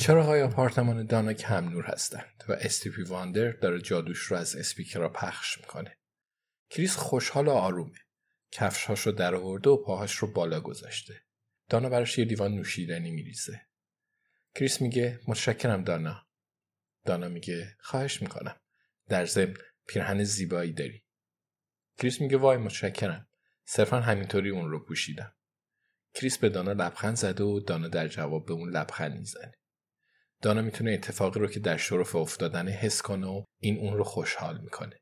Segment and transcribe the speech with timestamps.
[0.00, 5.58] چراغهای آپارتمان دانا کم نور هستند و Stevie Wonder داره جادوش رو از اسپیکرها پخش
[5.58, 5.98] می‌کنه.
[6.70, 7.98] کریس خوشحال و آرومه.
[8.52, 11.22] کفشهاش رو در آورده و پاهاش رو بالا گذاشته.
[11.68, 13.60] دانا براش یه لیوان نوشیدنی میریزه.
[14.54, 16.26] کریس میگه متشکرم دانا.
[17.04, 18.60] دانا میگه خواهش می‌کنم.
[19.08, 19.54] در ضمن
[19.86, 21.04] پیرهن زیبایی داری.
[21.98, 23.28] کریس میگه وای متشکرم.
[23.64, 25.34] صرفا همینطوری اون رو پوشیدم.
[26.14, 29.52] کریس به دانا لبخند زده و دانا در جواب به اون لبخند می‌زنه.
[30.42, 34.60] دانا می‌تونه اتفاقی رو که در شرف افتادن حس کنه و این اون رو خوشحال
[34.60, 35.00] می‌کنه.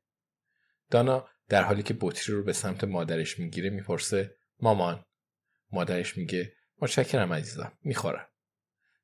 [0.91, 5.05] دانا در حالی که بطری رو به سمت مادرش می‌گیره می‌پرسه مامان؟
[5.73, 8.29] مادرش میگه متشکرم عزیزم می‌خورم.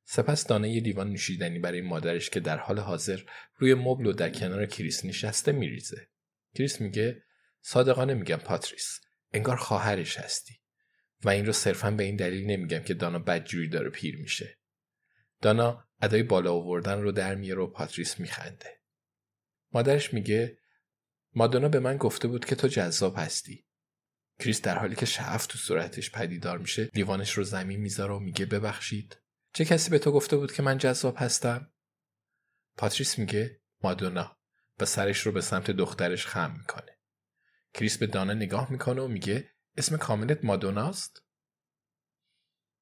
[0.05, 3.21] سپس دانا یه لیوان نوشیدنی برای مادرش که در حال حاضر
[3.57, 6.09] روی مبل و در کنار کریس نشسته میریزه.
[6.55, 7.23] کریس میگه
[7.60, 9.01] صادقانه میگم پاتریس
[9.32, 10.55] انگار خواهرش هستی.
[11.24, 14.59] و این رو صرفا به این دلیل نمیگم که دانا بدجوری داره پیر میشه.
[15.41, 18.81] دانا ادای بالا آوردن رو در میاره و پاتریس میخنده.
[19.73, 20.59] مادرش میگه
[21.35, 23.66] مادونا به من گفته بود که تو جذاب هستی.
[24.38, 28.46] کریس در حالی که شعف تو صورتش پدیدار میشه لیوانش رو زمین می‌ذاره و میگه
[28.46, 29.16] ببخشید.
[29.55, 31.73] چه کسی به تو گفته بود که من جذاب هستم؟
[32.77, 34.37] پاتریس میگه مادونا
[34.79, 36.99] و سرش رو به سمت دخترش خم می‌کنه.
[37.74, 41.23] کریس به دانا نگاه می‌کنه و میگه اسم کاملت مادوناست؟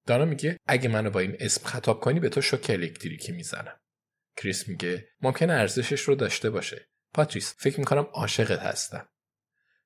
[0.06, 3.80] دانا میگه اگه منو با این اسم خطاب کنی به تو شوک الکتریکی می‌زنم.
[4.36, 6.88] کریس میگه ممکنه ارزشش رو داشته باشه.
[7.14, 9.08] پاتریس فکر می‌کنم عاشقت هستم.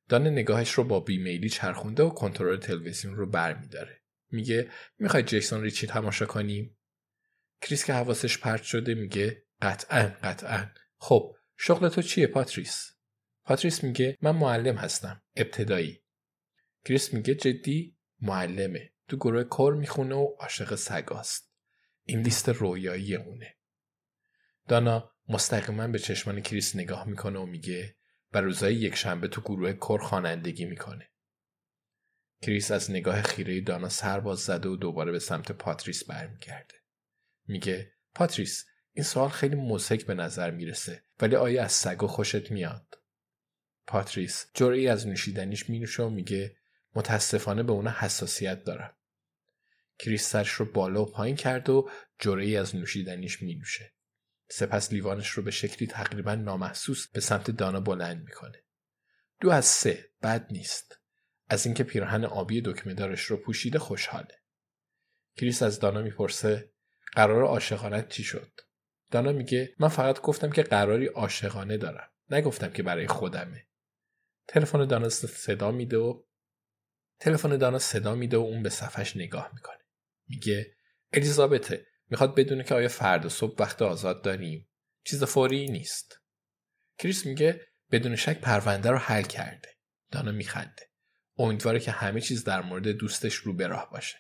[0.09, 4.03] دانا نگاهش رو با بیمیلی چرخونده و کنترل تلویزیون رو برمیداره.
[4.31, 6.79] میگه می‌خوای جیسون ریچی تماشا کنیم
[7.63, 10.67] کریس که حواسش پرت شده میگه قطعا قطعا.
[10.97, 12.91] خب شغل تو چیه پاتریس؟
[13.45, 15.23] پاتریس میگه من معلم هستم.
[15.37, 16.03] ابتدایی.
[16.85, 18.93] کریس میگه جدی معلمه.
[19.09, 21.53] تو گروه کر می‌خونه و عاشق سگاست
[22.05, 23.57] این لیست رویایی اونه
[24.69, 27.97] دانا مستقیما به چشمان کریس نگاه می‌کنه و میگه
[28.33, 31.11] و روزای یک شنبه تو گروه کر خوانندگی می‌کنه.
[32.43, 36.75] کریس از نگاه خیره دانا سر باز زده و دوباره به سمت پاتریس برمیگرده.
[37.47, 42.99] میگه پاتریس این سوال خیلی مضحک به نظر می‌رسه ولی آیا از سگا خوشت میاد؟
[43.87, 46.56] پاتریس جرعه‌ای از نوشیدنیش مینوشه و میگه
[46.97, 48.97] متاسفانه به اون حساسیت دارم.
[49.99, 53.93] کریس سرش رو بالا و پایین کرد و جرعه‌ای از نوشیدنیش مینوشه.
[54.49, 58.65] سپس لیوانش رو به شکلی تقریبا نامحسوس به سمت دانا بلند می‌کنه.
[59.41, 61.01] دو از سه بد نیست.
[61.49, 64.43] از اینکه پیرهن آبی دکمه دارش رو پوشیده خوشحاله.
[65.37, 66.73] کریس از دانا می‌پرسه
[67.13, 68.61] قرار عاشقانت چی شد؟
[69.11, 72.11] دانا میگه من فقط گفتم که قراری عاشقانه دارم.
[72.31, 73.67] نگفتم که برای خودمه.
[74.49, 76.23] تلفن دانا صدا میده و
[77.21, 79.79] تلفن دانا صدا میده و اون به صفحش نگاه می‌کنه.
[80.29, 80.77] میگه
[81.13, 84.69] الیزابته می‌خواد بدونه که آیا فردا صبح وقت آزاد داریم؟
[85.05, 86.21] چیز فوری نیست.
[86.99, 89.69] کریس میگه بدون شک پرونده رو حل کرده.
[90.13, 90.91] دانا میخنده.
[91.39, 94.17] امیدواره که همه چیز در مورد دوستش رو به راه باشه.